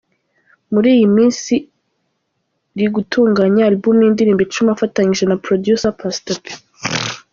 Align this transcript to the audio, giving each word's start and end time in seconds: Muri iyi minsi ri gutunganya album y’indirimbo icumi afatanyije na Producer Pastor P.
Muri 0.73 0.87
iyi 0.95 1.07
minsi 1.17 1.53
ri 2.77 2.87
gutunganya 2.95 3.61
album 3.69 3.95
y’indirimbo 4.03 4.41
icumi 4.47 4.69
afatanyije 4.71 5.23
na 5.27 5.39
Producer 5.45 5.91
Pastor 6.01 6.37
P. 6.43 6.45